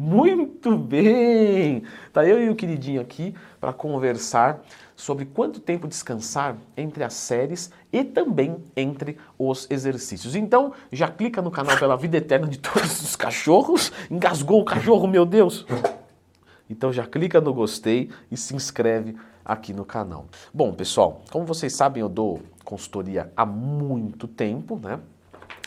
Muito 0.00 0.78
bem! 0.78 1.82
Tá 2.12 2.24
eu 2.24 2.40
e 2.40 2.48
o 2.48 2.54
queridinho 2.54 3.00
aqui 3.00 3.34
para 3.60 3.72
conversar 3.72 4.62
sobre 4.94 5.24
quanto 5.24 5.58
tempo 5.58 5.88
descansar 5.88 6.56
entre 6.76 7.02
as 7.02 7.14
séries 7.14 7.72
e 7.92 8.04
também 8.04 8.62
entre 8.76 9.18
os 9.36 9.68
exercícios. 9.68 10.36
Então, 10.36 10.72
já 10.92 11.08
clica 11.10 11.42
no 11.42 11.50
canal 11.50 11.76
pela 11.76 11.96
vida 11.96 12.16
eterna 12.16 12.46
de 12.46 12.58
todos 12.60 13.02
os 13.02 13.16
cachorros. 13.16 13.90
Engasgou 14.08 14.60
o 14.60 14.64
cachorro, 14.64 15.08
meu 15.08 15.26
Deus! 15.26 15.66
Então 16.70 16.92
já 16.92 17.04
clica 17.04 17.40
no 17.40 17.52
gostei 17.52 18.08
e 18.30 18.36
se 18.36 18.54
inscreve 18.54 19.16
aqui 19.44 19.72
no 19.72 19.84
canal. 19.84 20.26
Bom, 20.54 20.72
pessoal, 20.72 21.22
como 21.28 21.44
vocês 21.44 21.74
sabem, 21.74 22.02
eu 22.02 22.08
dou 22.08 22.40
consultoria 22.64 23.32
há 23.36 23.44
muito 23.44 24.28
tempo, 24.28 24.78
né? 24.80 25.00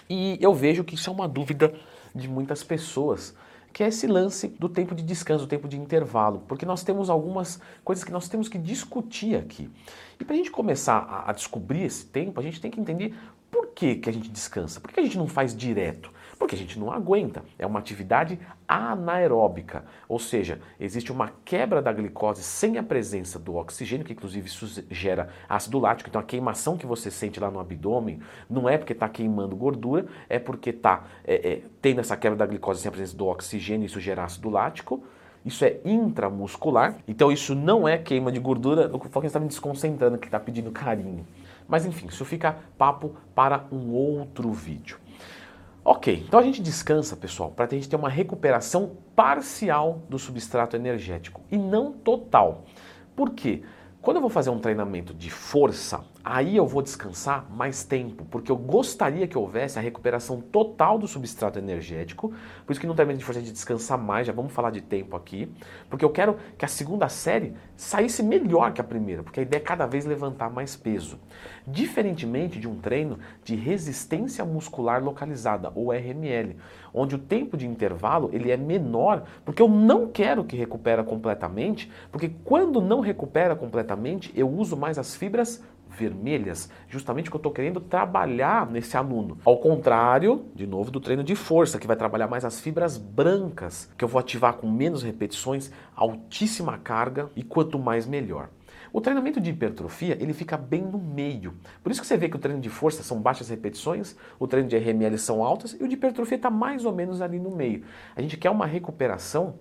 E 0.10 0.38
eu 0.40 0.54
vejo 0.54 0.86
que 0.86 0.96
isso 0.96 1.10
é 1.10 1.14
uma 1.14 1.28
dúvida 1.28 1.74
de 2.16 2.30
muitas 2.30 2.64
pessoas 2.64 3.36
que 3.74 3.84
é 3.84 3.88
esse 3.88 4.08
lance 4.08 4.48
do 4.48 4.68
tempo 4.68 4.94
de 4.94 5.04
descanso, 5.04 5.46
do 5.46 5.50
tempo 5.50 5.68
de 5.68 5.78
intervalo, 5.78 6.44
porque 6.48 6.66
nós 6.66 6.84
temos 6.84 7.10
algumas 7.10 7.60
coisas 7.84 8.04
que 8.04 8.12
nós 8.12 8.28
temos 8.28 8.48
que 8.50 8.58
discutir 8.58 9.36
aqui. 9.36 9.70
E 10.20 10.26
para 10.26 10.34
a 10.34 10.38
gente 10.38 10.52
começar 10.52 10.98
a, 10.98 11.30
a, 11.30 11.34
descobrir 11.34 11.84
esse 11.84 12.06
tempo, 12.06 12.40
a 12.40 12.44
gente 12.44 12.60
tem 12.60 12.70
que 12.70 12.80
entender 12.80 13.16
por 13.50 13.68
que, 13.68 13.96
que 13.96 14.10
a 14.10 14.14
gente 14.14 14.30
descansa, 14.30 14.80
por 14.80 14.92
que 14.92 15.00
a 15.00 15.04
gente 15.04 15.18
não 15.18 15.28
faz 15.28 15.56
direto. 15.56 16.12
Porque 16.42 16.56
a 16.56 16.58
gente 16.58 16.80
não 16.80 16.92
aguenta. 16.92 17.44
É 17.60 17.68
uma 17.68 17.78
atividade 17.78 18.40
anaeróbica, 18.68 19.86
ou 20.10 20.18
seja, 20.18 20.60
existe 20.80 21.12
uma 21.12 21.32
quebra 21.46 21.84
da 21.84 21.94
glicose 21.94 22.42
sem 22.42 22.80
a 22.80 22.84
presença 22.84 23.38
do 23.38 23.58
oxigênio, 23.58 24.04
que 24.04 24.14
inclusive 24.14 24.48
isso 24.48 24.84
gera 24.90 25.30
ácido 25.48 25.78
lático. 25.78 26.10
Então 26.10 26.20
a 26.20 26.24
queimação 26.24 26.76
que 26.76 26.86
você 26.88 27.12
sente 27.12 27.40
lá 27.40 27.52
no 27.52 27.60
abdômen 27.60 28.20
não 28.50 28.68
é 28.68 28.76
porque 28.76 28.92
está 28.92 29.08
queimando 29.08 29.56
gordura, 29.56 30.08
é 30.28 30.40
porque 30.40 30.72
está 30.72 31.04
é, 31.24 31.36
é, 31.48 31.62
tendo 31.80 32.02
essa 32.02 32.18
quebra 32.18 32.40
da 32.40 32.48
glicose 32.48 32.82
sem 32.82 32.90
a 32.90 32.92
presença 32.92 33.16
do 33.16 33.28
oxigênio, 33.28 33.86
isso 33.86 34.00
gera 34.00 34.24
ácido 34.24 34.50
lático. 34.50 35.04
Isso 35.46 35.64
é 35.64 35.80
intramuscular, 35.86 36.98
então 37.08 37.32
isso 37.32 37.54
não 37.54 37.88
é 37.88 38.00
queima 38.00 38.32
de 38.32 38.40
gordura. 38.40 38.90
O 38.96 39.00
Foquinha 39.00 39.28
está 39.28 39.40
me 39.40 39.48
desconcentrando, 39.48 40.18
que 40.18 40.28
está 40.28 40.40
pedindo 40.40 40.72
carinho. 40.72 41.26
Mas 41.68 41.86
enfim, 41.86 42.08
isso 42.08 42.26
fica 42.26 42.58
papo 42.78 43.16
para 43.34 43.66
um 43.72 43.92
outro 43.92 44.52
vídeo. 44.52 45.01
Ok, 45.84 46.24
então 46.28 46.40
a 46.40 46.44
gente 46.44 46.62
descansa, 46.62 47.16
pessoal, 47.16 47.50
para 47.50 47.66
a 47.66 47.70
gente 47.70 47.90
ter 47.90 47.96
uma 47.96 48.10
recuperação 48.10 48.98
parcial 49.16 50.04
do 50.08 50.20
substrato 50.20 50.76
energético 50.76 51.42
e 51.52 51.58
não 51.58 51.92
total. 51.92 52.66
Por 53.16 53.32
quê? 53.32 53.64
Quando 54.00 54.18
eu 54.18 54.22
vou 54.22 54.30
fazer 54.30 54.52
um 54.52 54.60
treinamento 54.60 55.12
de 55.12 55.32
força, 55.32 56.04
aí 56.24 56.56
eu 56.56 56.68
vou 56.68 56.82
descansar 56.82 57.46
mais 57.52 57.84
tempo, 57.84 58.26
porque 58.30 58.52
eu 58.52 58.56
gostaria 58.56 59.28
que 59.28 59.38
houvesse 59.38 59.80
a 59.80 59.82
recuperação 59.82 60.40
total 60.40 60.98
do 60.98 61.08
substrato 61.08 61.58
energético, 61.58 62.34
por 62.66 62.72
isso 62.72 62.80
que 62.80 62.88
no 62.88 62.94
treinamento 62.94 63.20
de 63.20 63.26
força 63.26 63.40
a 63.40 63.44
gente 63.44 63.54
descansar 63.54 63.98
mais, 63.98 64.28
já 64.28 64.34
vamos 64.34 64.52
falar 64.52 64.72
de 64.72 64.82
tempo 64.82 65.16
aqui, 65.16 65.52
porque 65.90 66.06
eu 66.06 66.10
quero 66.10 66.38
que 66.58 66.66
a 66.66 66.68
segunda 66.68 67.10
série 67.10 67.54
saísse 67.76 68.22
melhor 68.22 68.74
que 68.74 68.82
a 68.82 68.84
primeira, 68.84 69.24
porque 69.24 69.40
a 69.40 69.44
ideia 69.44 69.60
é 69.60 69.64
cada 69.64 69.86
vez 69.86 70.06
levantar 70.06 70.50
mais 70.50 70.76
peso. 70.76 71.20
Diferentemente 71.66 72.60
de 72.60 72.68
um 72.68 72.76
treino 72.76 73.20
de 73.44 73.56
resistência 73.56 74.46
muscular 74.46 75.04
localizada, 75.04 75.72
ou 75.76 75.92
RML, 75.92 76.56
onde 76.94 77.16
o 77.16 77.20
tempo 77.20 77.58
de 77.58 77.68
intervalo 77.68 78.30
ele 78.34 78.52
é 78.52 78.58
menor, 78.58 79.24
porque 79.44 79.62
eu 79.62 79.70
não 79.70 80.08
quero 80.08 80.44
que 80.44 80.56
recupere 80.56 81.04
completamente, 81.04 81.92
porque 82.12 82.30
quando 82.44 82.82
não 82.82 83.00
recupera 83.00 83.56
completamente, 83.56 84.32
eu 84.36 84.50
uso 84.50 84.76
mais 84.76 84.98
as 84.98 85.16
fibras 85.16 85.64
vermelhas, 85.90 86.11
justamente 86.88 87.30
que 87.30 87.36
eu 87.36 87.40
estou 87.40 87.52
querendo 87.52 87.80
trabalhar 87.80 88.70
nesse 88.70 88.98
aluno. 88.98 89.38
Ao 89.46 89.58
contrário, 89.58 90.46
de 90.54 90.68
novo, 90.68 90.92
do 90.92 91.00
treino 91.00 91.24
de 91.24 91.36
força, 91.36 91.80
que 91.80 91.88
vai 91.88 91.96
trabalhar 91.96 92.28
mais 92.28 92.46
as 92.46 92.60
fibras 92.60 92.98
brancas, 92.98 93.90
que 93.98 94.04
eu 94.04 94.08
vou 94.08 94.20
ativar 94.20 94.54
com 94.54 94.70
menos 94.70 95.04
repetições, 95.04 95.72
altíssima 95.96 96.78
carga 96.78 97.30
e 97.36 97.44
quanto 97.44 97.80
mais 97.80 98.06
melhor. 98.06 98.50
O 98.94 99.00
treinamento 99.00 99.40
de 99.40 99.52
hipertrofia, 99.52 100.18
ele 100.20 100.34
fica 100.34 100.58
bem 100.58 100.82
no 100.82 100.98
meio. 100.98 101.54
Por 101.82 101.92
isso 101.92 102.02
que 102.02 102.08
você 102.08 102.18
vê 102.18 102.28
que 102.28 102.36
o 102.36 102.40
treino 102.40 102.60
de 102.60 102.70
força 102.70 103.04
são 103.04 103.22
baixas 103.22 103.48
repetições, 103.48 104.18
o 104.38 104.46
treino 104.48 104.68
de 104.68 104.78
RML 104.78 105.18
são 105.18 105.44
altas 105.44 105.78
e 105.80 105.84
o 105.84 105.88
de 105.88 105.94
hipertrofia 105.94 106.36
está 106.36 106.50
mais 106.50 106.84
ou 106.84 106.94
menos 106.94 107.22
ali 107.22 107.40
no 107.40 107.52
meio. 107.52 107.84
A 108.16 108.22
gente 108.22 108.36
quer 108.36 108.50
uma 108.50 108.66
recuperação 108.66 109.56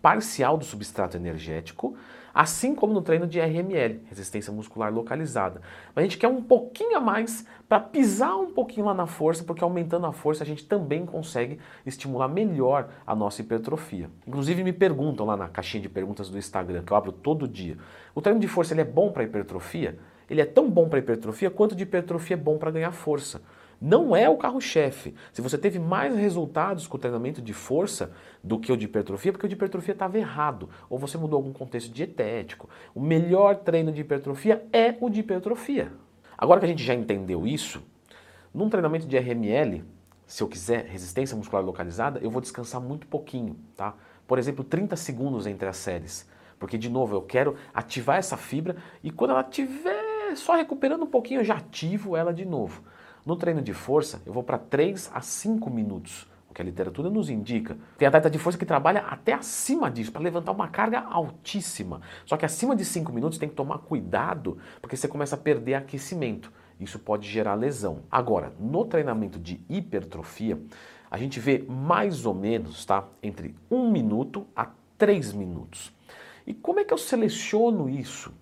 parcial 0.00 0.56
do 0.56 0.64
substrato 0.64 1.16
energético, 1.16 1.94
assim 2.34 2.74
como 2.74 2.92
no 2.92 3.00
treino 3.00 3.26
de 3.26 3.38
RML, 3.38 4.00
resistência 4.06 4.52
muscular 4.52 4.92
localizada. 4.92 5.60
Mas 5.94 6.02
a 6.02 6.06
gente 6.06 6.18
quer 6.18 6.26
um 6.26 6.42
pouquinho 6.42 6.96
a 6.96 7.00
mais 7.00 7.46
para 7.68 7.78
pisar 7.78 8.36
um 8.36 8.52
pouquinho 8.52 8.86
lá 8.86 8.94
na 8.94 9.06
força, 9.06 9.44
porque 9.44 9.62
aumentando 9.62 10.06
a 10.06 10.12
força 10.12 10.42
a 10.42 10.46
gente 10.46 10.66
também 10.66 11.06
consegue 11.06 11.60
estimular 11.86 12.26
melhor 12.26 12.88
a 13.06 13.14
nossa 13.14 13.40
hipertrofia. 13.40 14.10
Inclusive 14.26 14.64
me 14.64 14.72
perguntam 14.72 15.24
lá 15.24 15.36
na 15.36 15.48
caixinha 15.48 15.82
de 15.82 15.88
perguntas 15.88 16.28
do 16.28 16.36
Instagram, 16.36 16.82
que 16.82 16.92
eu 16.92 16.96
abro 16.96 17.12
todo 17.12 17.46
dia, 17.46 17.78
o 18.14 18.20
treino 18.20 18.40
de 18.40 18.48
força 18.48 18.74
ele 18.74 18.80
é 18.80 18.84
bom 18.84 19.12
para 19.12 19.22
hipertrofia? 19.22 19.96
Ele 20.28 20.40
é 20.40 20.46
tão 20.46 20.68
bom 20.68 20.88
para 20.88 20.98
hipertrofia 20.98 21.50
quanto 21.50 21.76
de 21.76 21.84
hipertrofia 21.84 22.34
é 22.34 22.38
bom 22.38 22.58
para 22.58 22.70
ganhar 22.70 22.90
força 22.90 23.40
não 23.84 24.16
é 24.16 24.30
o 24.30 24.38
carro-chefe. 24.38 25.14
Se 25.30 25.42
você 25.42 25.58
teve 25.58 25.78
mais 25.78 26.16
resultados 26.16 26.86
com 26.86 26.96
o 26.96 26.98
treinamento 26.98 27.42
de 27.42 27.52
força 27.52 28.12
do 28.42 28.58
que 28.58 28.72
o 28.72 28.76
de 28.78 28.86
hipertrofia, 28.86 29.30
porque 29.30 29.44
o 29.44 29.48
de 29.48 29.54
hipertrofia 29.54 29.92
estava 29.92 30.18
errado, 30.18 30.70
ou 30.88 30.98
você 30.98 31.18
mudou 31.18 31.36
algum 31.36 31.52
contexto 31.52 31.92
dietético. 31.92 32.66
O 32.94 33.00
melhor 33.00 33.56
treino 33.56 33.92
de 33.92 34.00
hipertrofia 34.00 34.64
é 34.72 34.96
o 35.02 35.10
de 35.10 35.20
hipertrofia. 35.20 35.92
Agora 36.38 36.60
que 36.60 36.64
a 36.64 36.68
gente 36.70 36.82
já 36.82 36.94
entendeu 36.94 37.46
isso, 37.46 37.82
num 38.54 38.70
treinamento 38.70 39.06
de 39.06 39.18
RML, 39.18 39.84
se 40.26 40.42
eu 40.42 40.48
quiser 40.48 40.86
resistência 40.86 41.36
muscular 41.36 41.62
localizada, 41.62 42.18
eu 42.20 42.30
vou 42.30 42.40
descansar 42.40 42.80
muito 42.80 43.06
pouquinho, 43.06 43.54
tá? 43.76 43.94
Por 44.26 44.38
exemplo, 44.38 44.64
30 44.64 44.96
segundos 44.96 45.46
entre 45.46 45.68
as 45.68 45.76
séries. 45.76 46.26
Porque, 46.58 46.78
de 46.78 46.88
novo, 46.88 47.14
eu 47.14 47.20
quero 47.20 47.54
ativar 47.74 48.16
essa 48.16 48.38
fibra 48.38 48.76
e 49.02 49.10
quando 49.10 49.32
ela 49.32 49.42
estiver 49.42 50.34
só 50.36 50.54
recuperando 50.54 51.02
um 51.02 51.06
pouquinho, 51.06 51.40
eu 51.40 51.44
já 51.44 51.56
ativo 51.56 52.16
ela 52.16 52.32
de 52.32 52.46
novo. 52.46 52.82
No 53.24 53.36
treino 53.36 53.62
de 53.62 53.72
força, 53.72 54.20
eu 54.26 54.34
vou 54.34 54.42
para 54.42 54.58
3 54.58 55.10
a 55.14 55.22
5 55.22 55.70
minutos, 55.70 56.30
o 56.50 56.52
que 56.52 56.60
a 56.60 56.64
literatura 56.64 57.08
nos 57.08 57.30
indica. 57.30 57.74
Tem 57.96 58.06
atleta 58.06 58.28
de 58.28 58.38
força 58.38 58.58
que 58.58 58.66
trabalha 58.66 59.00
até 59.00 59.32
acima 59.32 59.90
disso, 59.90 60.12
para 60.12 60.20
levantar 60.20 60.52
uma 60.52 60.68
carga 60.68 61.00
altíssima. 61.00 62.02
Só 62.26 62.36
que 62.36 62.44
acima 62.44 62.76
de 62.76 62.84
5 62.84 63.10
minutos 63.10 63.38
tem 63.38 63.48
que 63.48 63.54
tomar 63.54 63.78
cuidado, 63.78 64.58
porque 64.78 64.94
você 64.94 65.08
começa 65.08 65.36
a 65.36 65.38
perder 65.38 65.72
aquecimento. 65.74 66.52
Isso 66.78 66.98
pode 66.98 67.26
gerar 67.26 67.54
lesão. 67.54 68.00
Agora, 68.10 68.52
no 68.60 68.84
treinamento 68.84 69.38
de 69.38 69.58
hipertrofia, 69.70 70.60
a 71.10 71.16
gente 71.16 71.40
vê 71.40 71.64
mais 71.66 72.26
ou 72.26 72.34
menos 72.34 72.84
tá, 72.84 73.08
entre 73.22 73.54
1 73.70 73.90
minuto 73.90 74.46
a 74.54 74.68
3 74.98 75.32
minutos. 75.32 75.94
E 76.46 76.52
como 76.52 76.78
é 76.78 76.84
que 76.84 76.92
eu 76.92 76.98
seleciono 76.98 77.88
isso? 77.88 78.34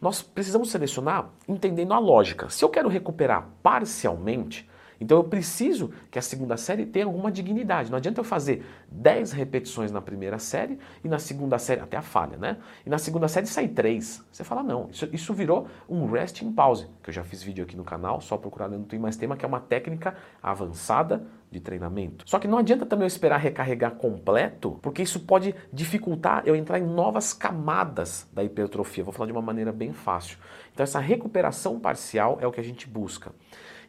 Nós 0.00 0.22
precisamos 0.22 0.70
selecionar 0.70 1.30
entendendo 1.48 1.92
a 1.92 1.98
lógica. 1.98 2.48
Se 2.50 2.64
eu 2.64 2.68
quero 2.68 2.88
recuperar 2.88 3.48
parcialmente, 3.62 4.68
então 5.00 5.18
eu 5.18 5.24
preciso 5.24 5.90
que 6.10 6.18
a 6.18 6.22
segunda 6.22 6.56
série 6.56 6.86
tenha 6.86 7.04
alguma 7.04 7.30
dignidade. 7.30 7.90
Não 7.90 7.98
adianta 7.98 8.20
eu 8.20 8.24
fazer 8.24 8.64
10 8.90 9.32
repetições 9.32 9.92
na 9.92 10.00
primeira 10.00 10.38
série 10.38 10.78
e 11.04 11.08
na 11.08 11.18
segunda 11.18 11.58
série, 11.58 11.80
até 11.80 11.96
a 11.96 12.02
falha, 12.02 12.36
né? 12.36 12.56
E 12.84 12.90
na 12.90 12.98
segunda 12.98 13.28
série 13.28 13.46
sair 13.46 13.68
3. 13.68 14.24
Você 14.30 14.44
fala, 14.44 14.62
não, 14.62 14.88
isso, 14.90 15.08
isso 15.12 15.34
virou 15.34 15.68
um 15.88 16.10
resting 16.10 16.52
pause, 16.52 16.86
que 17.02 17.10
eu 17.10 17.14
já 17.14 17.24
fiz 17.24 17.42
vídeo 17.42 17.64
aqui 17.64 17.76
no 17.76 17.84
canal, 17.84 18.20
só 18.20 18.36
procurar 18.36 18.68
no 18.68 18.84
Tem 18.84 18.98
Mais 18.98 19.16
Tema, 19.16 19.36
que 19.36 19.44
é 19.44 19.48
uma 19.48 19.60
técnica 19.60 20.14
avançada 20.42 21.26
de 21.50 21.60
treinamento. 21.60 22.28
Só 22.28 22.38
que 22.38 22.48
não 22.48 22.58
adianta 22.58 22.84
também 22.84 23.04
eu 23.04 23.08
esperar 23.08 23.38
recarregar 23.38 23.92
completo, 23.92 24.78
porque 24.82 25.02
isso 25.02 25.20
pode 25.20 25.54
dificultar 25.72 26.42
eu 26.44 26.56
entrar 26.56 26.78
em 26.78 26.84
novas 26.84 27.32
camadas 27.32 28.28
da 28.32 28.42
hipertrofia. 28.42 29.04
Vou 29.04 29.12
falar 29.12 29.26
de 29.26 29.32
uma 29.32 29.42
maneira 29.42 29.72
bem 29.72 29.92
fácil. 29.92 30.38
Então 30.72 30.84
essa 30.84 31.00
recuperação 31.00 31.78
parcial 31.78 32.38
é 32.40 32.46
o 32.46 32.52
que 32.52 32.60
a 32.60 32.64
gente 32.64 32.88
busca. 32.88 33.32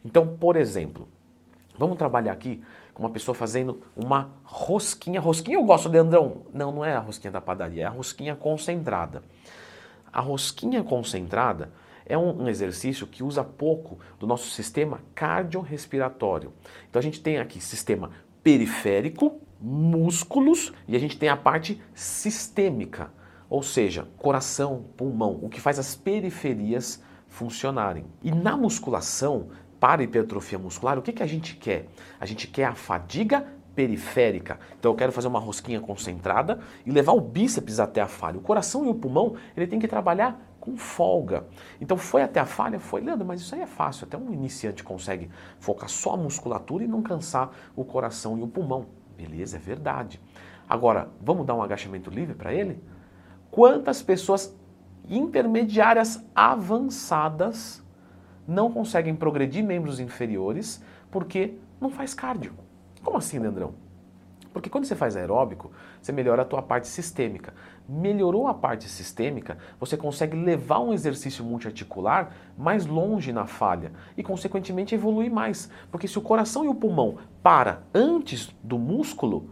Então, 0.04 0.36
por 0.36 0.56
exemplo, 0.56 1.08
vamos 1.76 1.96
trabalhar 1.96 2.32
aqui 2.32 2.62
com 2.94 3.02
uma 3.02 3.10
pessoa 3.10 3.34
fazendo 3.34 3.82
uma 3.96 4.30
rosquinha. 4.42 5.20
Rosquinha 5.20 5.56
eu 5.56 5.64
gosto, 5.64 5.88
Leandrão. 5.88 6.42
Não, 6.52 6.72
não 6.72 6.84
é 6.84 6.94
a 6.94 7.00
rosquinha 7.00 7.30
da 7.30 7.40
padaria, 7.40 7.84
é 7.84 7.86
a 7.86 7.90
rosquinha 7.90 8.34
concentrada. 8.34 9.22
A 10.12 10.20
rosquinha 10.20 10.82
concentrada 10.82 11.70
é 12.08 12.16
um, 12.16 12.48
exercício 12.48 13.06
que 13.06 13.22
usa 13.22 13.44
pouco 13.44 13.98
do 14.18 14.26
nosso 14.26 14.50
sistema 14.50 15.00
cardiorrespiratório. 15.14 16.52
Então 16.88 16.98
a 16.98 17.02
gente 17.02 17.20
tem 17.20 17.38
aqui 17.38 17.60
sistema 17.60 18.10
periférico, 18.42 19.40
músculos 19.60 20.72
e 20.88 20.96
a 20.96 20.98
gente 20.98 21.18
tem 21.18 21.28
a 21.28 21.36
parte 21.36 21.80
sistêmica, 21.94 23.12
ou 23.50 23.62
seja, 23.62 24.08
coração, 24.16 24.86
pulmão, 24.96 25.38
o 25.42 25.48
que 25.48 25.60
faz 25.60 25.78
as 25.78 25.94
periferias 25.94 27.02
funcionarem. 27.28 28.06
E 28.22 28.32
na 28.32 28.56
musculação, 28.56 29.50
para 29.80 30.02
hipertrofia 30.02 30.58
muscular, 30.58 30.98
o 30.98 31.02
que, 31.02 31.12
que 31.12 31.22
a 31.22 31.26
gente 31.26 31.56
quer? 31.56 31.86
A 32.20 32.26
gente 32.26 32.46
quer 32.46 32.64
a 32.64 32.74
fadiga 32.74 33.46
periférica. 33.74 34.58
Então 34.76 34.90
eu 34.90 34.96
quero 34.96 35.12
fazer 35.12 35.28
uma 35.28 35.38
rosquinha 35.38 35.80
concentrada 35.80 36.58
e 36.84 36.90
levar 36.90 37.12
o 37.12 37.20
bíceps 37.20 37.78
até 37.78 38.00
a 38.00 38.08
falha. 38.08 38.36
O 38.36 38.40
coração 38.40 38.84
e 38.84 38.88
o 38.88 38.94
pulmão, 38.94 39.36
ele 39.56 39.68
tem 39.68 39.78
que 39.78 39.86
trabalhar 39.86 40.40
com 40.58 40.76
folga. 40.76 41.46
Então 41.80 41.96
foi 41.96 42.22
até 42.22 42.40
a 42.40 42.44
falha? 42.44 42.80
Foi, 42.80 43.00
Leandro, 43.00 43.24
mas 43.24 43.40
isso 43.40 43.54
aí 43.54 43.60
é 43.60 43.66
fácil. 43.66 44.06
Até 44.06 44.16
um 44.18 44.32
iniciante 44.32 44.82
consegue 44.82 45.30
focar 45.60 45.88
só 45.88 46.14
a 46.14 46.16
musculatura 46.16 46.82
e 46.82 46.88
não 46.88 47.02
cansar 47.02 47.52
o 47.76 47.84
coração 47.84 48.36
e 48.36 48.42
o 48.42 48.48
pulmão. 48.48 48.86
Beleza, 49.16 49.58
é 49.58 49.60
verdade. 49.60 50.20
Agora, 50.68 51.08
vamos 51.20 51.46
dar 51.46 51.54
um 51.54 51.62
agachamento 51.62 52.10
livre 52.10 52.34
para 52.34 52.52
ele? 52.52 52.82
Quantas 53.48 54.02
pessoas 54.02 54.54
intermediárias 55.08 56.22
avançadas 56.34 57.82
não 58.48 58.72
conseguem 58.72 59.14
progredir 59.14 59.62
membros 59.62 60.00
inferiores 60.00 60.82
porque 61.10 61.54
não 61.78 61.90
faz 61.90 62.14
cardio? 62.14 62.54
Como 63.04 63.18
assim, 63.18 63.38
Leandrão? 63.38 63.74
Porque 64.50 64.70
quando 64.70 64.86
você 64.86 64.96
faz 64.96 65.14
aeróbico, 65.14 65.70
você 66.00 66.10
melhora 66.10 66.42
a 66.42 66.44
tua 66.44 66.62
parte 66.62 66.88
sistêmica. 66.88 67.52
Melhorou 67.86 68.48
a 68.48 68.54
parte 68.54 68.88
sistêmica, 68.88 69.58
você 69.78 69.96
consegue 69.96 70.34
levar 70.36 70.80
um 70.80 70.92
exercício 70.92 71.44
multiarticular 71.44 72.32
mais 72.56 72.86
longe 72.86 73.32
na 73.32 73.46
falha 73.46 73.92
e, 74.16 74.22
consequentemente, 74.22 74.94
evoluir 74.94 75.30
mais. 75.30 75.70
Porque 75.92 76.08
se 76.08 76.18
o 76.18 76.22
coração 76.22 76.64
e 76.64 76.68
o 76.68 76.74
pulmão 76.74 77.18
para 77.42 77.82
antes 77.94 78.54
do 78.64 78.78
músculo, 78.78 79.50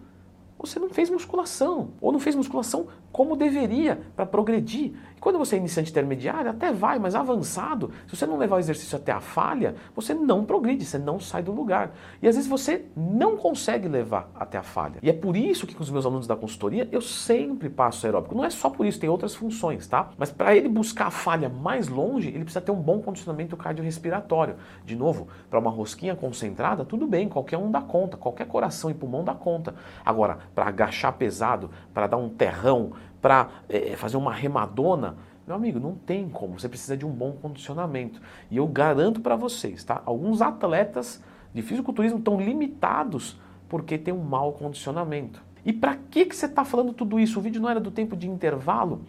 você 0.67 0.79
não 0.79 0.91
fez 0.91 1.09
musculação, 1.09 1.91
ou 2.01 2.13
não 2.13 2.19
fez 2.19 2.35
musculação 2.35 2.87
como 3.17 3.35
deveria 3.35 3.99
para 4.15 4.27
progredir. 4.27 4.93
E 5.17 5.21
quando 5.21 5.39
você 5.39 5.57
é 5.57 5.59
iniciante 5.59 5.91
intermediário, 5.91 6.51
até 6.51 6.71
vai, 6.71 6.99
mas 6.99 7.15
avançado, 7.15 7.91
se 8.07 8.15
você 8.15 8.27
não 8.27 8.37
levar 8.37 8.57
o 8.57 8.59
exercício 8.59 8.95
até 8.95 9.11
a 9.11 9.21
falha, 9.21 9.75
você 9.95 10.13
não 10.13 10.45
progride, 10.45 10.85
você 10.85 10.99
não 10.99 11.19
sai 11.19 11.43
do 11.43 11.51
lugar. 11.51 11.95
E 12.21 12.29
às 12.29 12.35
vezes 12.35 12.47
você 12.47 12.85
não 12.95 13.39
consegue 13.39 13.89
levar 13.89 14.31
até 14.35 14.59
a 14.59 14.63
falha. 14.63 14.99
E 15.03 15.09
é 15.09 15.15
por 15.15 15.35
isso 15.35 15.67
que 15.67 15.75
com 15.75 15.83
os 15.83 15.89
meus 15.89 16.05
alunos 16.05 16.27
da 16.27 16.37
consultoria 16.37 16.87
eu 16.93 17.01
sempre 17.01 17.71
passo 17.71 18.05
aeróbico. 18.05 18.35
Não 18.35 18.45
é 18.45 18.51
só 18.51 18.69
por 18.69 18.85
isso, 18.85 19.01
tem 19.01 19.09
outras 19.09 19.35
funções, 19.35 19.87
tá? 19.87 20.11
Mas 20.19 20.31
para 20.31 20.55
ele 20.55 20.69
buscar 20.69 21.07
a 21.07 21.11
falha 21.11 21.49
mais 21.49 21.89
longe, 21.89 22.29
ele 22.29 22.45
precisa 22.45 22.61
ter 22.61 22.71
um 22.71 22.83
bom 22.83 23.01
condicionamento 23.01 23.57
cardiorrespiratório. 23.57 24.57
De 24.85 24.95
novo, 24.95 25.29
para 25.49 25.59
uma 25.59 25.71
rosquinha 25.71 26.15
concentrada, 26.15 26.85
tudo 26.85 27.07
bem, 27.07 27.31
qualquer 27.31 27.57
um 27.57 27.71
dá 27.71 27.81
conta, 27.81 28.19
qualquer 28.19 28.47
coração 28.47 28.91
e 28.91 28.95
pulmão 28.95 29.25
dá 29.25 29.35
conta. 29.35 29.75
Agora, 30.05 30.39
para 30.57 30.69
agachar 30.69 31.13
pesado, 31.13 31.71
para 31.93 32.07
dar 32.07 32.17
um 32.17 32.31
terrão, 32.31 32.93
para 33.21 33.51
é, 33.69 33.95
fazer 33.95 34.17
uma 34.17 34.33
remadona, 34.33 35.17
meu 35.47 35.55
amigo, 35.55 35.79
não 35.79 35.95
tem 35.95 36.31
como. 36.31 36.59
Você 36.59 36.67
precisa 36.67 36.97
de 36.97 37.05
um 37.05 37.11
bom 37.11 37.33
condicionamento. 37.33 38.21
E 38.51 38.57
eu 38.57 38.67
garanto 38.67 39.21
para 39.21 39.37
vocês, 39.37 39.85
tá? 39.85 40.03
Alguns 40.07 40.41
atletas 40.41 41.23
de 41.53 41.61
fisiculturismo 41.61 42.19
estão 42.19 42.41
limitados 42.41 43.39
porque 43.69 43.99
tem 43.99 44.15
um 44.15 44.25
mau 44.25 44.55
condicionamento. 44.55 45.43
E 45.63 45.75
para 45.75 45.97
que, 46.11 46.25
que 46.25 46.35
você 46.35 46.47
está 46.47 46.65
falando 46.65 46.95
tudo 46.95 47.21
isso? 47.21 47.39
O 47.39 47.43
vídeo 47.43 47.61
não 47.61 47.69
era 47.69 47.79
do 47.79 47.91
tempo 47.91 48.17
de 48.17 48.27
intervalo? 48.27 49.03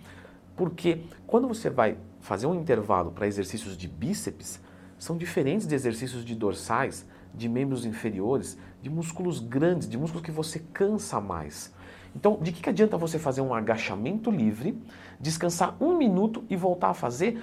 Porque 0.54 1.02
quando 1.26 1.48
você 1.48 1.70
vai 1.70 1.98
fazer 2.20 2.46
um 2.46 2.56
intervalo 2.56 3.12
para 3.12 3.26
exercícios 3.26 3.78
de 3.78 3.88
bíceps, 3.88 4.60
são 5.00 5.18
diferentes 5.18 5.66
de 5.66 5.76
exercícios 5.76 6.26
de 6.26 6.36
dorsais, 6.36 7.06
de 7.34 7.48
membros 7.48 7.86
inferiores, 7.86 8.58
de 8.82 8.90
músculos 8.90 9.40
grandes, 9.40 9.88
de 9.88 9.98
músculos 9.98 10.26
que 10.26 10.32
você 10.32 10.60
cansa 10.74 11.20
mais. 11.20 11.74
Então, 12.16 12.40
de 12.42 12.52
que, 12.52 12.62
que 12.62 12.70
adianta 12.70 12.98
você 12.98 13.20
fazer 13.20 13.42
um 13.42 13.54
agachamento 13.54 14.32
livre, 14.32 14.82
descansar 15.20 15.76
um 15.80 15.96
minuto 15.96 16.44
e 16.50 16.56
voltar 16.56 16.90
a 16.90 16.94
fazer 16.94 17.42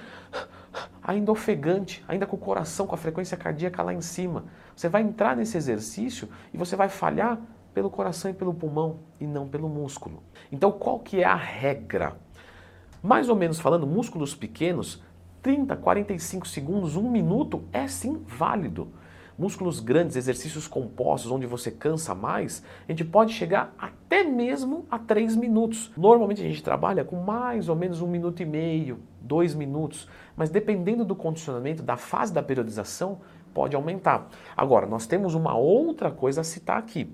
ainda 1.01 1.31
ofegante, 1.31 2.03
ainda 2.07 2.25
com 2.25 2.35
o 2.35 2.39
coração, 2.39 2.85
com 2.85 2.95
a 2.95 2.97
frequência 2.97 3.37
cardíaca 3.37 3.81
lá 3.81 3.93
em 3.93 4.01
cima? 4.01 4.45
Você 4.75 4.89
vai 4.89 5.01
entrar 5.01 5.35
nesse 5.35 5.55
exercício 5.55 6.27
e 6.53 6.57
você 6.57 6.75
vai 6.75 6.89
falhar 6.89 7.39
pelo 7.73 7.89
coração 7.89 8.31
e 8.31 8.33
pelo 8.33 8.53
pulmão 8.53 8.99
e 9.19 9.25
não 9.25 9.47
pelo 9.47 9.69
músculo. 9.69 10.21
Então, 10.51 10.71
qual 10.71 10.99
que 10.99 11.21
é 11.21 11.25
a 11.25 11.35
regra? 11.35 12.17
Mais 13.01 13.29
ou 13.29 13.35
menos 13.35 13.59
falando, 13.59 13.85
músculos 13.85 14.35
pequenos, 14.35 15.01
30, 15.41 15.75
45 15.77 16.47
segundos, 16.47 16.95
um 16.95 17.09
minuto 17.09 17.63
é 17.71 17.87
sim 17.87 18.23
válido 18.25 18.91
músculos 19.37 19.79
grandes, 19.79 20.15
exercícios 20.15 20.67
compostos, 20.67 21.31
onde 21.31 21.45
você 21.45 21.69
cansa 21.69 22.15
mais, 22.15 22.63
a 22.87 22.91
gente 22.91 23.03
pode 23.03 23.33
chegar 23.33 23.73
até 23.77 24.23
mesmo 24.23 24.85
a 24.89 24.97
3 24.97 25.35
minutos. 25.35 25.91
Normalmente 25.97 26.41
a 26.41 26.47
gente 26.47 26.63
trabalha 26.63 27.03
com 27.03 27.17
mais 27.17 27.69
ou 27.69 27.75
menos 27.75 28.01
um 28.01 28.07
minuto 28.07 28.41
e 28.41 28.45
meio, 28.45 28.99
dois 29.21 29.53
minutos, 29.53 30.07
mas 30.35 30.49
dependendo 30.49 31.03
do 31.03 31.15
condicionamento, 31.15 31.83
da 31.83 31.97
fase 31.97 32.33
da 32.33 32.43
periodização, 32.43 33.19
pode 33.53 33.75
aumentar. 33.75 34.29
Agora, 34.55 34.85
nós 34.85 35.07
temos 35.07 35.33
uma 35.33 35.55
outra 35.57 36.11
coisa 36.11 36.41
a 36.41 36.43
citar 36.43 36.77
aqui. 36.77 37.09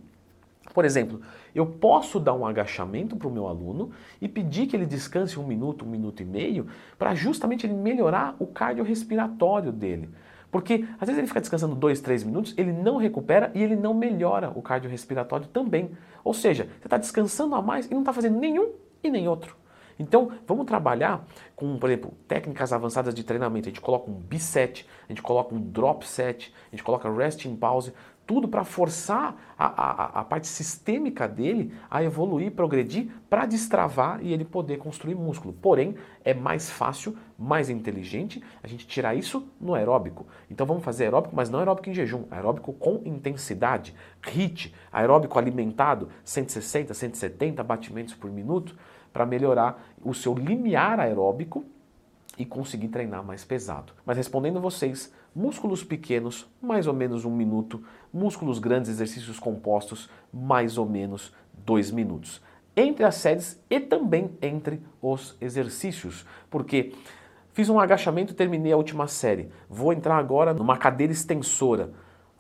Por 0.74 0.86
exemplo, 0.86 1.22
eu 1.54 1.66
posso 1.66 2.20
dar 2.20 2.34
um 2.34 2.46
agachamento 2.46 3.16
para 3.16 3.28
o 3.28 3.32
meu 3.32 3.48
aluno 3.48 3.92
e 4.22 4.28
pedir 4.28 4.68
que 4.68 4.76
ele 4.76 4.86
descanse 4.86 5.40
um 5.40 5.46
minuto, 5.46 5.86
um 5.86 5.90
minuto 5.90 6.22
e 6.22 6.26
meio, 6.26 6.68
para 6.98 7.14
justamente 7.14 7.66
ele 7.66 7.74
melhorar 7.74 8.36
o 8.40 8.48
cardiorrespiratório 8.48 9.72
dele. 9.72 10.10
Porque 10.52 10.86
às 11.00 11.08
vezes 11.08 11.18
ele 11.18 11.28
fica 11.28 11.40
descansando 11.40 11.74
dois, 11.74 12.02
três 12.02 12.24
minutos, 12.24 12.54
ele 12.58 12.74
não 12.74 12.98
recupera 12.98 13.52
e 13.56 13.64
ele 13.64 13.76
não 13.76 13.94
melhora 13.94 14.52
o 14.54 14.62
cardiorrespiratório 14.62 15.48
também. 15.48 15.92
Ou 16.24 16.34
seja, 16.34 16.68
você 16.80 16.88
está 16.88 16.98
descansando 16.98 17.56
a 17.56 17.62
mais 17.62 17.86
e 17.88 17.92
não 17.92 18.02
está 18.02 18.12
fazendo 18.12 18.38
nenhum 18.38 18.74
e 19.02 19.10
nem 19.10 19.28
outro. 19.28 19.56
Então, 19.98 20.32
vamos 20.48 20.66
trabalhar 20.66 21.26
com, 21.56 21.78
por 21.78 21.90
exemplo, 21.90 22.12
técnicas 22.28 22.74
avançadas 22.74 23.14
de 23.14 23.24
treinamento. 23.24 23.70
A 23.70 23.72
gente 23.72 23.82
coloca 23.82 24.10
um 24.10 24.14
biset, 24.14 24.86
a 25.08 25.12
gente 25.12 25.22
coloca 25.22 25.54
um 25.54 25.62
drop 25.62 26.08
set, 26.08 26.52
a 26.72 26.76
gente 26.76 26.84
coloca 26.84 27.10
resting 27.12 27.56
pause, 27.56 27.94
tudo 28.26 28.48
para 28.48 28.64
forçar 28.64 29.36
a, 29.58 29.66
a, 29.66 30.20
a, 30.22 30.24
parte 30.24 30.48
sistêmica 30.48 31.28
dele 31.28 31.74
a 31.90 32.04
evoluir, 32.04 32.52
progredir, 32.52 33.12
para 33.30 33.46
destravar 33.46 34.20
e 34.24 34.32
ele 34.32 34.46
poder 34.46 34.78
construir 34.78 35.16
músculo. 35.16 35.54
Porém, 35.54 35.96
é 36.24 36.34
mais 36.34 36.70
fácil, 36.70 37.18
mais 37.38 37.70
inteligente 37.70 38.42
a 38.64 38.68
gente 38.68 38.88
tirar 38.88 39.16
isso 39.16 39.48
no 39.60 39.74
aeróbico. 39.74 40.28
Então 40.50 40.66
vamos 40.66 40.84
fazer 40.84 41.06
aeróbico, 41.06 41.36
mas 41.36 41.50
não 41.50 41.60
aeróbico 41.60 41.90
em 41.90 41.94
jejum, 41.94 42.24
aeróbico 42.32 42.74
com 42.74 43.02
intensidade, 43.06 43.94
HIIT, 44.26 44.74
aeróbico 44.92 45.38
alimentado, 45.38 46.10
160, 46.24 46.94
170 46.94 47.64
batimentos 47.64 48.14
por 48.14 48.32
minuto, 48.32 48.78
para 49.12 49.26
melhorar 49.26 49.84
o 50.02 50.14
seu 50.14 50.34
limiar 50.34 51.00
aeróbico 51.00 51.66
e 52.38 52.46
conseguir 52.46 52.88
treinar 52.88 53.24
mais 53.24 53.44
pesado. 53.44 53.94
Mas 54.06 54.18
respondendo 54.18 54.62
vocês, 54.62 55.14
músculos 55.36 55.84
pequenos, 55.84 56.48
mais 56.62 56.88
ou 56.88 56.94
menos 56.94 57.26
um 57.26 57.32
minuto, 57.32 57.84
músculos 58.14 58.60
grandes, 58.60 58.90
exercícios 58.90 59.40
compostos, 59.40 60.10
mais 60.32 60.78
ou 60.78 60.86
menos 60.86 61.34
dois 61.66 61.92
minutos. 61.92 62.42
Entre 62.76 63.04
as 63.04 63.16
séries 63.16 63.62
e 63.70 63.80
também 63.80 64.32
entre 64.42 64.82
os 65.02 65.36
exercícios, 65.42 66.26
porque 66.50 66.94
fiz 67.54 67.70
um 67.70 67.80
agachamento 67.80 68.34
e 68.34 68.36
terminei 68.36 68.72
a 68.72 68.78
última 68.78 69.08
série. 69.08 69.50
Vou 69.70 69.92
entrar 69.92 70.18
agora 70.18 70.54
numa 70.54 70.78
cadeira 70.78 71.12
extensora. 71.12 71.92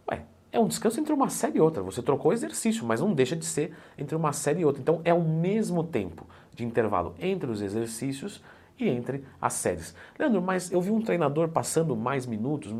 Ué, 0.09 0.23
é 0.51 0.59
um 0.59 0.67
descanso 0.67 0.99
entre 0.99 1.13
uma 1.13 1.29
série 1.29 1.57
e 1.57 1.61
outra. 1.61 1.83
Você 1.83 2.01
trocou 2.01 2.31
o 2.31 2.33
exercício, 2.33 2.85
mas 2.85 3.01
não 3.01 3.13
deixa 3.13 3.35
de 3.35 3.45
ser 3.45 3.75
entre 3.97 4.15
uma 4.15 4.31
série 4.31 4.61
e 4.61 4.65
outra. 4.65 4.81
Então 4.81 5.01
é 5.03 5.13
o 5.13 5.21
mesmo 5.21 5.83
tempo 5.83 6.25
de 6.53 6.65
intervalo 6.65 7.15
entre 7.19 7.51
os 7.51 7.61
exercícios 7.61 8.41
e 8.77 8.87
entre 8.89 9.23
as 9.41 9.53
séries. 9.53 9.95
Leandro, 10.17 10.41
mas 10.41 10.71
eu 10.71 10.81
vi 10.81 10.91
um 10.91 11.01
treinador 11.01 11.49
passando 11.49 11.95
mais 11.95 12.25
minutos. 12.25 12.73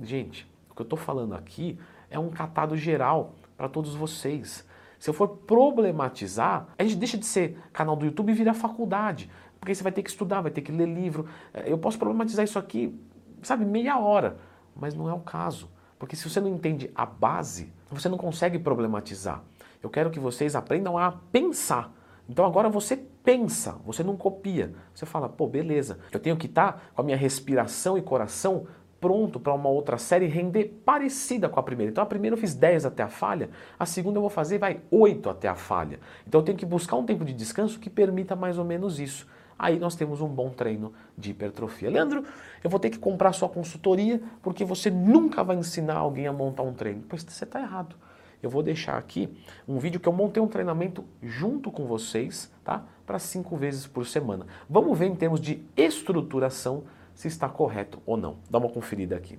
Gente, 0.00 0.48
o 0.70 0.74
que 0.74 0.82
eu 0.82 0.84
estou 0.84 0.98
falando 0.98 1.34
aqui 1.34 1.78
é 2.10 2.18
um 2.18 2.30
catado 2.30 2.76
geral 2.76 3.34
para 3.56 3.68
todos 3.68 3.94
vocês. 3.94 4.66
Se 4.98 5.10
eu 5.10 5.14
for 5.14 5.28
problematizar, 5.28 6.68
a 6.78 6.82
gente 6.82 6.96
deixa 6.96 7.18
de 7.18 7.26
ser 7.26 7.58
canal 7.72 7.96
do 7.96 8.04
YouTube 8.04 8.30
e 8.30 8.34
vira 8.34 8.54
faculdade. 8.54 9.30
Porque 9.58 9.74
você 9.74 9.82
vai 9.82 9.92
ter 9.92 10.02
que 10.02 10.10
estudar, 10.10 10.40
vai 10.40 10.50
ter 10.50 10.60
que 10.60 10.72
ler 10.72 10.86
livro. 10.86 11.26
Eu 11.64 11.78
posso 11.78 11.98
problematizar 11.98 12.44
isso 12.44 12.58
aqui, 12.58 12.98
sabe, 13.42 13.64
meia 13.64 13.98
hora. 13.98 14.36
Mas 14.74 14.94
não 14.94 15.08
é 15.08 15.12
o 15.12 15.20
caso. 15.20 15.68
Porque 15.98 16.16
se 16.16 16.28
você 16.28 16.40
não 16.40 16.48
entende 16.48 16.90
a 16.94 17.06
base, 17.06 17.72
você 17.90 18.08
não 18.08 18.18
consegue 18.18 18.58
problematizar. 18.58 19.42
Eu 19.82 19.90
quero 19.90 20.10
que 20.10 20.18
vocês 20.18 20.54
aprendam 20.56 20.98
a 20.98 21.12
pensar 21.12 21.92
então 22.28 22.44
agora 22.44 22.68
você 22.68 23.04
pensa, 23.22 23.76
você 23.84 24.02
não 24.02 24.16
copia. 24.16 24.72
Você 24.94 25.06
fala, 25.06 25.28
pô, 25.28 25.46
beleza, 25.46 25.98
eu 26.12 26.20
tenho 26.20 26.36
que 26.36 26.46
estar 26.46 26.72
tá 26.72 26.80
com 26.94 27.00
a 27.00 27.04
minha 27.04 27.16
respiração 27.16 27.96
e 27.96 28.02
coração 28.02 28.66
pronto 29.00 29.40
para 29.40 29.52
uma 29.52 29.68
outra 29.68 29.98
série 29.98 30.26
render 30.26 30.80
parecida 30.84 31.48
com 31.48 31.58
a 31.58 31.62
primeira. 31.62 31.90
Então 31.90 32.04
a 32.04 32.06
primeira 32.06 32.36
eu 32.36 32.40
fiz 32.40 32.54
10 32.54 32.86
até 32.86 33.02
a 33.02 33.08
falha, 33.08 33.50
a 33.78 33.84
segunda 33.84 34.18
eu 34.18 34.20
vou 34.20 34.30
fazer, 34.30 34.58
vai, 34.58 34.80
8 34.92 35.28
até 35.28 35.48
a 35.48 35.56
falha. 35.56 35.98
Então 36.26 36.40
eu 36.40 36.44
tenho 36.44 36.56
que 36.56 36.64
buscar 36.64 36.96
um 36.96 37.04
tempo 37.04 37.24
de 37.24 37.32
descanso 37.32 37.80
que 37.80 37.90
permita 37.90 38.36
mais 38.36 38.58
ou 38.58 38.64
menos 38.64 39.00
isso. 39.00 39.26
Aí 39.58 39.78
nós 39.78 39.96
temos 39.96 40.20
um 40.20 40.28
bom 40.28 40.50
treino 40.50 40.92
de 41.18 41.30
hipertrofia. 41.30 41.90
Leandro, 41.90 42.24
eu 42.62 42.70
vou 42.70 42.78
ter 42.78 42.90
que 42.90 42.98
comprar 42.98 43.32
sua 43.32 43.48
consultoria 43.48 44.20
porque 44.40 44.64
você 44.64 44.88
nunca 44.90 45.42
vai 45.42 45.56
ensinar 45.56 45.96
alguém 45.96 46.28
a 46.28 46.32
montar 46.32 46.62
um 46.62 46.72
treino. 46.72 47.02
Pois 47.08 47.22
você 47.22 47.44
está 47.44 47.60
errado 47.60 47.96
eu 48.42 48.50
vou 48.50 48.62
deixar 48.62 48.98
aqui 48.98 49.28
um 49.66 49.78
vídeo 49.78 50.00
que 50.00 50.08
eu 50.08 50.12
montei 50.12 50.42
um 50.42 50.48
treinamento 50.48 51.04
junto 51.22 51.70
com 51.70 51.86
vocês, 51.86 52.50
tá? 52.64 52.84
Para 53.06 53.18
cinco 53.18 53.56
vezes 53.56 53.86
por 53.86 54.06
semana. 54.06 54.46
Vamos 54.68 54.98
ver 54.98 55.06
em 55.06 55.14
termos 55.14 55.40
de 55.40 55.62
estruturação 55.76 56.84
se 57.14 57.28
está 57.28 57.48
correto 57.48 58.00
ou 58.04 58.16
não. 58.16 58.38
Dá 58.50 58.58
uma 58.58 58.68
conferida 58.68 59.16
aqui. 59.16 59.38